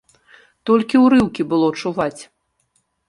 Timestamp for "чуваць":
1.83-2.21